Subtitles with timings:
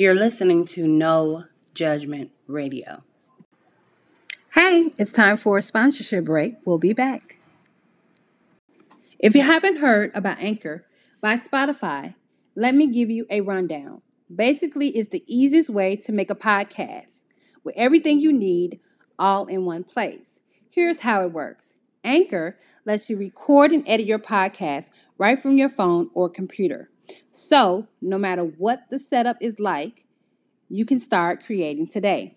[0.00, 1.44] You're listening to No
[1.74, 3.02] Judgment Radio.
[4.54, 6.54] Hey, it's time for a sponsorship break.
[6.64, 7.36] We'll be back.
[9.18, 10.86] If you haven't heard about Anchor
[11.20, 12.14] by Spotify,
[12.56, 14.00] let me give you a rundown.
[14.34, 17.24] Basically, it's the easiest way to make a podcast
[17.62, 18.80] with everything you need
[19.18, 20.40] all in one place.
[20.70, 25.68] Here's how it works Anchor lets you record and edit your podcast right from your
[25.68, 26.90] phone or computer.
[27.30, 30.06] So, no matter what the setup is like,
[30.68, 32.36] you can start creating today.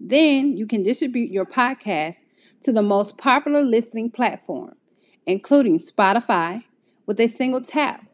[0.00, 2.22] Then you can distribute your podcast
[2.62, 4.74] to the most popular listening platform,
[5.26, 6.64] including Spotify,
[7.06, 8.06] with a single tap.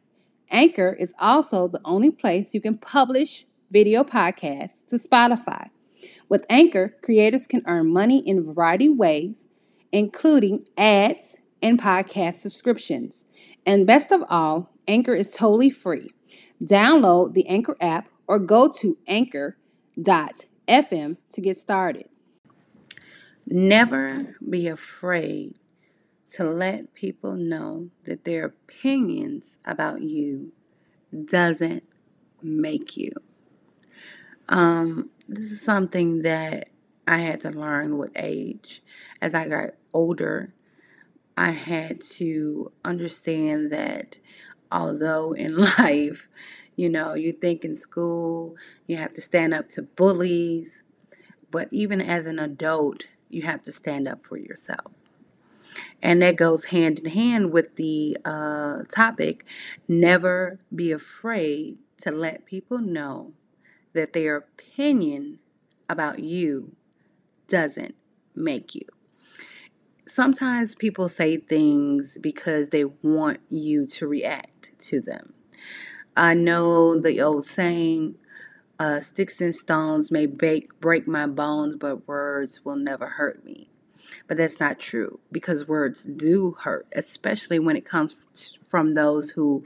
[0.50, 5.70] Anchor is also the only place you can publish video podcasts to Spotify.
[6.28, 9.48] With Anchor, creators can earn money in a variety of ways,
[9.92, 13.24] including ads and podcast subscriptions.
[13.66, 16.10] And best of all, Anchor is totally free.
[16.62, 19.56] Download the Anchor app or go to anchor.fm
[21.30, 22.08] to get started.
[23.46, 25.58] Never be afraid
[26.30, 30.52] to let people know that their opinions about you
[31.24, 31.84] doesn't
[32.42, 33.10] make you.
[34.48, 36.68] Um, this is something that
[37.06, 38.82] I had to learn with age.
[39.20, 40.52] As I got older,
[41.36, 44.18] I had to understand that
[44.70, 46.28] although in life,
[46.76, 48.56] you know, you think in school
[48.86, 50.82] you have to stand up to bullies,
[51.50, 54.92] but even as an adult, you have to stand up for yourself.
[56.02, 59.44] And that goes hand in hand with the uh, topic
[59.86, 63.32] never be afraid to let people know
[63.92, 65.38] that their opinion
[65.88, 66.76] about you
[67.48, 67.94] doesn't
[68.34, 68.86] make you.
[70.10, 75.34] Sometimes people say things because they want you to react to them.
[76.16, 78.16] I know the old saying,
[78.80, 83.68] uh, sticks and stones may break, break my bones, but words will never hurt me.
[84.26, 88.16] But that's not true because words do hurt, especially when it comes
[88.66, 89.64] from those who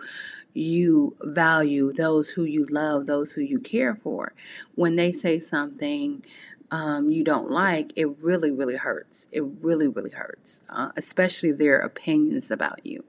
[0.53, 4.35] you value, those who you love, those who you care for.
[4.75, 6.23] When they say something
[6.75, 9.29] um, you don't like, it really, really hurts.
[9.31, 13.05] It really, really hurts, uh, especially their opinions about you.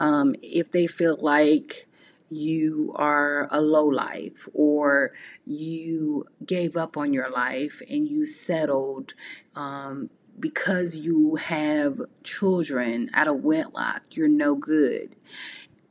[0.00, 1.86] Um, if they feel like
[2.28, 5.12] you are a low life or
[5.46, 9.14] you gave up on your life and you settled
[9.54, 10.10] um,
[10.40, 15.14] because you have children out of wedlock, you're no good.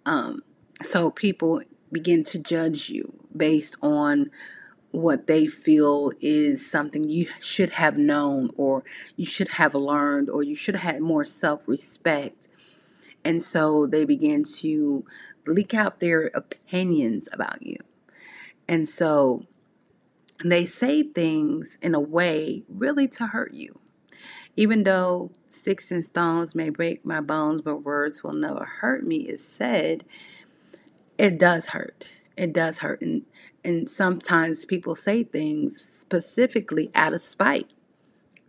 [0.05, 0.41] Um,
[0.81, 4.29] so people begin to judge you based on
[4.91, 8.83] what they feel is something you should have known or
[9.15, 12.47] you should have learned or you should have had more self respect.
[13.23, 15.05] And so they begin to
[15.45, 17.77] leak out their opinions about you.
[18.67, 19.45] And so
[20.43, 23.79] they say things in a way really to hurt you.
[24.57, 29.17] Even though sticks and stones may break my bones, but words will never hurt me,
[29.17, 30.03] is said,
[31.17, 32.09] it does hurt.
[32.35, 33.01] It does hurt.
[33.01, 33.23] And,
[33.63, 37.69] and sometimes people say things specifically out of spite.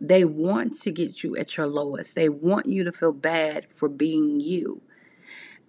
[0.01, 2.15] They want to get you at your lowest.
[2.15, 4.81] They want you to feel bad for being you.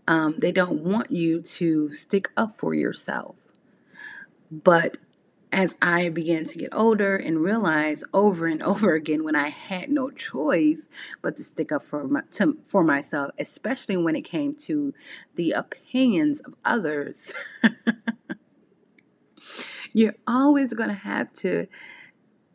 [0.06, 3.36] Um, they don't want you to stick up for yourself.
[4.50, 4.98] But
[5.54, 9.88] as I began to get older and realize over and over again when I had
[9.88, 10.88] no choice
[11.22, 14.92] but to stick up for my, to, for myself, especially when it came to
[15.36, 17.32] the opinions of others,
[19.94, 21.66] you're always going to have to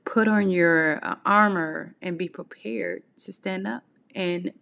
[0.05, 3.83] put on your uh, armor and be prepared to stand up
[4.13, 4.53] and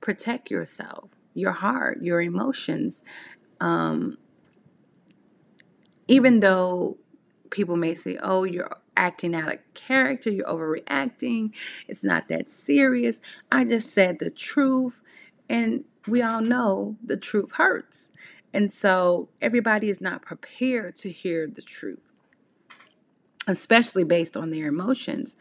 [0.00, 3.04] protect yourself your heart, your emotions.
[3.60, 4.18] Um,
[6.08, 6.98] even though
[7.50, 11.54] people may say, oh, you're acting out of character, you're overreacting,
[11.88, 13.20] it's not that serious.
[13.50, 15.00] I just said the truth,
[15.48, 18.10] and we all know the truth hurts.
[18.52, 22.09] And so everybody is not prepared to hear the truth,
[23.50, 25.36] especially based on their emotions.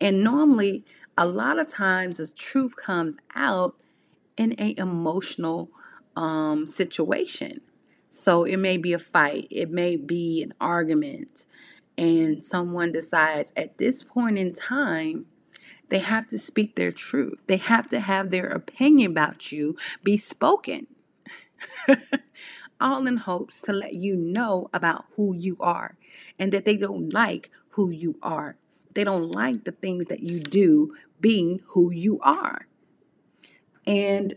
[0.00, 0.84] And normally,
[1.16, 3.76] a lot of times, the truth comes out
[4.36, 5.70] in a emotional
[6.14, 7.60] um, situation.
[8.08, 11.46] So it may be a fight, it may be an argument,
[11.98, 15.26] and someone decides at this point in time
[15.88, 17.40] they have to speak their truth.
[17.46, 20.88] They have to have their opinion about you be spoken.
[22.80, 25.96] All in hopes to let you know about who you are
[26.38, 28.56] and that they don't like who you are.
[28.94, 32.66] They don't like the things that you do being who you are.
[33.86, 34.34] And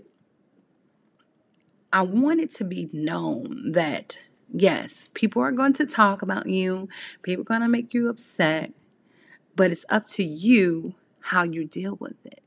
[1.91, 4.19] I want it to be known that
[4.51, 6.89] yes, people are going to talk about you,
[7.21, 8.73] people are going to make you upset,
[9.55, 12.41] but it's up to you how you deal with it.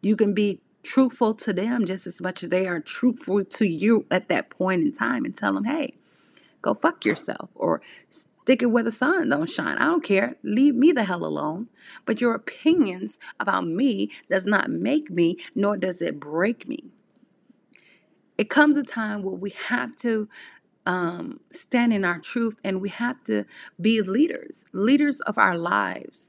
[0.00, 4.06] You can be truthful to them just as much as they are truthful to you
[4.10, 5.94] at that point in time and tell them, hey,
[6.62, 7.80] go fuck yourself or
[8.44, 9.78] stick it where the sun don't shine.
[9.78, 10.36] I don't care.
[10.42, 11.68] Leave me the hell alone.
[12.04, 16.90] But your opinions about me does not make me, nor does it break me.
[18.36, 20.28] It comes a time where we have to
[20.84, 23.46] um, stand in our truth and we have to
[23.80, 26.28] be leaders, leaders of our lives,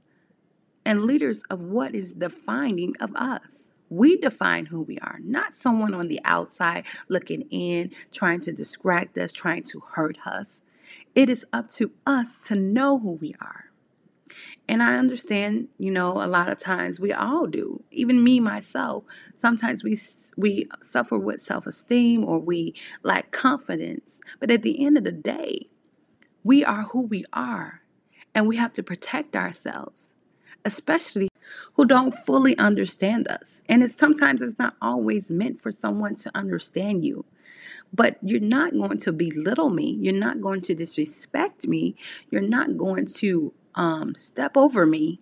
[0.85, 3.71] and leaders of what is defining of us.
[3.89, 9.18] We define who we are, not someone on the outside looking in, trying to distract
[9.18, 10.61] us, trying to hurt us.
[11.15, 13.71] It is up to us to know who we are.
[14.67, 17.83] And I understand, you know, a lot of times we all do.
[17.91, 19.97] Even me myself, sometimes we
[20.35, 22.73] we suffer with self-esteem or we
[23.03, 24.19] lack confidence.
[24.39, 25.67] But at the end of the day,
[26.44, 27.81] we are who we are,
[28.33, 30.15] and we have to protect ourselves,
[30.65, 31.29] especially
[31.73, 33.61] who don't fully understand us.
[33.69, 37.25] And it's sometimes it's not always meant for someone to understand you.
[37.95, 39.97] But you're not going to belittle me.
[40.01, 41.95] You're not going to disrespect me.
[42.30, 45.19] You're not going to um, step over me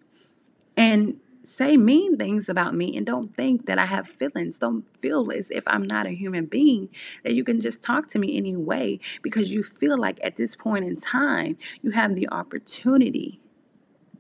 [0.76, 4.58] and say mean things about me and don't think that I have feelings.
[4.58, 6.90] Don't feel as if I'm not a human being,
[7.24, 10.86] that you can just talk to me anyway because you feel like at this point
[10.86, 13.40] in time, you have the opportunity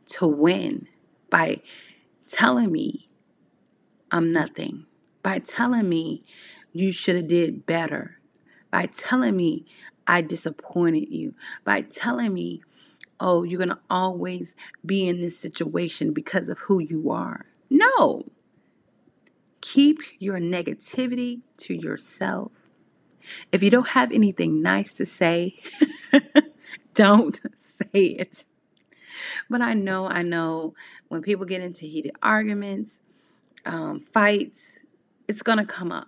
[0.06, 0.88] to win
[1.30, 1.62] by
[2.28, 3.10] telling me
[4.12, 4.86] I'm nothing,
[5.24, 6.24] by telling me
[6.74, 8.20] you should have did better,
[8.74, 9.66] by telling me
[10.08, 12.64] I disappointed you, by telling me
[13.20, 17.46] oh, you're going to always be in this situation because of who you are.
[17.70, 18.26] No.
[19.62, 22.52] Keep your negativity to yourself.
[23.52, 25.62] If you don't have anything nice to say,
[26.96, 28.44] don't say it.
[29.50, 30.74] But I know, I know
[31.08, 33.02] when people get into heated arguments,
[33.66, 34.80] um, fights,
[35.30, 36.08] it's going to come up.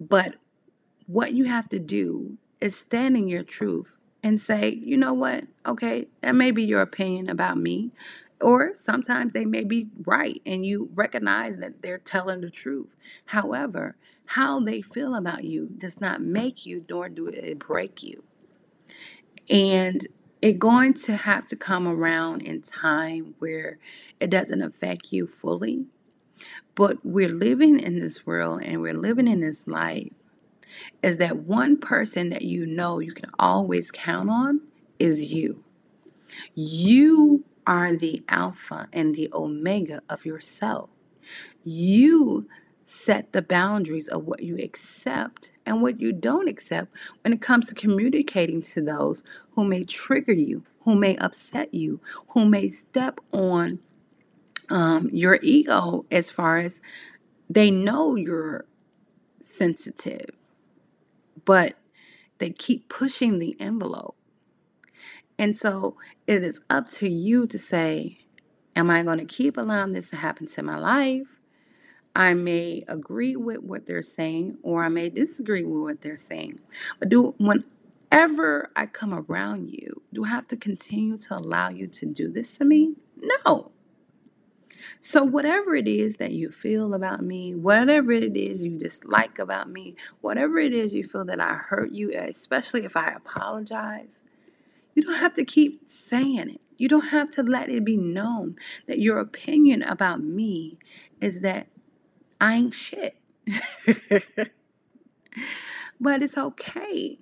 [0.00, 0.36] But
[1.06, 5.44] what you have to do is stand in your truth and say, you know what?
[5.66, 7.90] Okay, that may be your opinion about me.
[8.40, 12.88] Or sometimes they may be right and you recognize that they're telling the truth.
[13.28, 13.96] However,
[14.26, 18.24] how they feel about you does not make you nor do it break you.
[19.50, 20.00] And
[20.40, 23.78] it's going to have to come around in time where
[24.20, 25.86] it doesn't affect you fully.
[26.74, 30.12] But we're living in this world and we're living in this life
[31.02, 34.60] is that one person that you know you can always count on
[34.98, 35.62] is you.
[36.54, 40.90] You are the Alpha and the Omega of yourself.
[41.64, 42.48] You
[42.86, 46.92] set the boundaries of what you accept and what you don't accept
[47.22, 52.00] when it comes to communicating to those who may trigger you, who may upset you,
[52.28, 53.78] who may step on
[54.70, 56.80] um, your ego as far as
[57.48, 58.66] they know you're
[59.40, 60.30] sensitive
[61.44, 61.74] but
[62.38, 64.16] they keep pushing the envelope.
[65.38, 65.96] And so
[66.26, 68.18] it is up to you to say,
[68.76, 71.28] Am I going to keep allowing this to happen to my life?
[72.16, 76.60] I may agree with what they're saying or I may disagree with what they're saying.
[76.98, 81.86] But do whenever I come around you, do I have to continue to allow you
[81.88, 82.94] to do this to me?
[83.46, 83.72] No.
[85.00, 89.68] So, whatever it is that you feel about me, whatever it is you dislike about
[89.68, 94.18] me, whatever it is you feel that I hurt you, especially if I apologize,
[94.94, 96.60] you don't have to keep saying it.
[96.76, 100.78] You don't have to let it be known that your opinion about me
[101.20, 101.68] is that
[102.40, 103.16] I ain't shit.
[106.00, 107.18] but it's okay.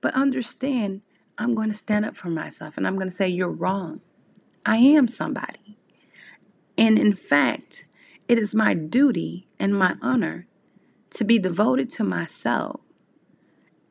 [0.00, 1.02] But understand,
[1.38, 4.00] I'm going to stand up for myself and I'm going to say, You're wrong.
[4.64, 5.78] I am somebody.
[6.80, 7.84] And in fact,
[8.26, 10.46] it is my duty and my honor
[11.10, 12.80] to be devoted to myself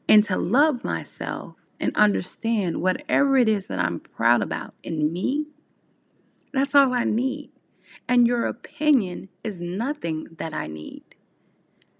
[0.07, 5.45] and to love myself and understand whatever it is that I'm proud about in me.
[6.51, 7.51] That's all I need.
[8.07, 11.03] And your opinion is nothing that I need.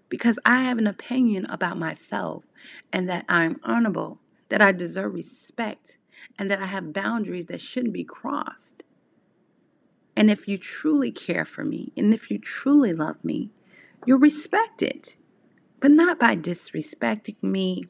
[0.08, 2.46] Because I have an opinion about myself
[2.92, 4.18] and that I'm honorable,
[4.48, 5.98] that I deserve respect,
[6.36, 8.82] and that I have boundaries that shouldn't be crossed.
[10.16, 13.50] And if you truly care for me and if you truly love me,
[14.06, 15.16] you'll respect it.
[15.80, 17.84] But not by disrespecting me,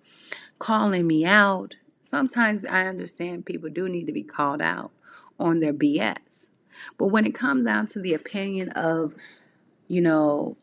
[0.58, 1.76] calling me out.
[2.02, 4.92] Sometimes I understand people do need to be called out
[5.38, 6.18] on their BS.
[6.98, 9.14] But when it comes down to the opinion of,
[9.88, 10.56] you know,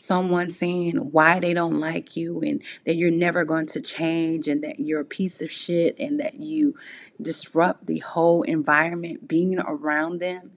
[0.00, 4.64] someone saying why they don't like you and that you're never going to change and
[4.64, 6.74] that you're a piece of shit and that you
[7.20, 10.52] disrupt the whole environment being around them,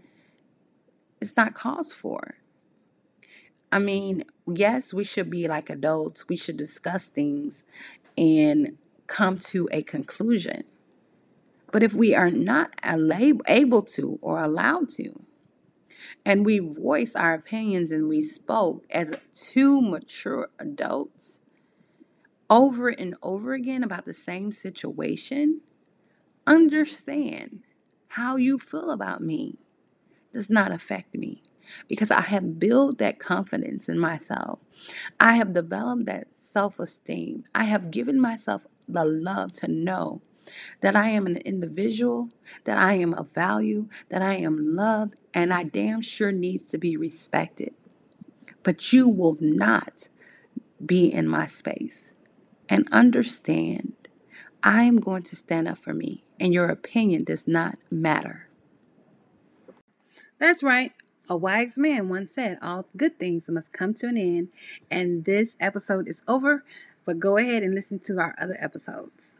[1.20, 2.36] it's not cause for.
[3.72, 6.30] I mean, yes, we should be like adults.
[6.30, 7.64] We should discuss things
[8.18, 10.64] and come to a conclusion.
[11.72, 15.24] But if we are not able to or allowed to,
[16.26, 21.40] and we voice our opinions and we spoke as two mature adults
[22.50, 25.62] over and over again about the same situation,
[26.46, 27.62] understand
[28.10, 29.58] how you feel about me
[30.32, 31.42] does not affect me
[31.88, 34.60] because I have built that confidence in myself.
[35.20, 37.46] I have developed that self esteem.
[37.56, 40.22] I have given myself the love to know
[40.82, 42.30] that I am an individual,
[42.66, 46.78] that I am of value, that I am loved, and I damn sure needs to
[46.78, 47.74] be respected.
[48.62, 50.10] But you will not
[50.86, 52.14] be in my space.
[52.70, 53.94] And understand,
[54.64, 58.48] I am going to stand up for me, and your opinion does not matter.
[60.40, 60.94] That's right.
[61.30, 64.50] A wise man once said, All good things must come to an end.
[64.92, 66.64] And this episode is over,
[67.06, 69.38] but go ahead and listen to our other episodes.